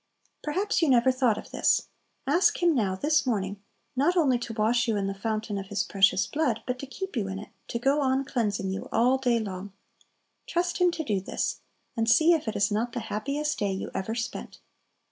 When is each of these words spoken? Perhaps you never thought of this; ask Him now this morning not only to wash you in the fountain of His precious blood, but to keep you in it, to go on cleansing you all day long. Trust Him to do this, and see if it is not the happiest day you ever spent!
Perhaps 0.41 0.81
you 0.81 0.89
never 0.89 1.11
thought 1.11 1.37
of 1.37 1.51
this; 1.51 1.89
ask 2.25 2.63
Him 2.63 2.73
now 2.73 2.95
this 2.95 3.23
morning 3.27 3.61
not 3.95 4.17
only 4.17 4.39
to 4.39 4.53
wash 4.53 4.87
you 4.87 4.97
in 4.97 5.05
the 5.05 5.13
fountain 5.13 5.59
of 5.59 5.67
His 5.67 5.83
precious 5.83 6.25
blood, 6.25 6.63
but 6.65 6.79
to 6.79 6.87
keep 6.87 7.15
you 7.15 7.27
in 7.27 7.37
it, 7.37 7.49
to 7.67 7.77
go 7.77 8.01
on 8.01 8.25
cleansing 8.25 8.71
you 8.71 8.89
all 8.91 9.19
day 9.19 9.37
long. 9.39 9.73
Trust 10.47 10.79
Him 10.79 10.89
to 10.89 11.03
do 11.03 11.21
this, 11.21 11.61
and 11.95 12.09
see 12.09 12.33
if 12.33 12.47
it 12.47 12.55
is 12.55 12.71
not 12.71 12.93
the 12.93 12.99
happiest 13.11 13.59
day 13.59 13.73
you 13.73 13.91
ever 13.93 14.15
spent! 14.15 14.59